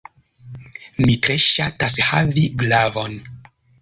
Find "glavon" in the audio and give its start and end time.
2.63-3.21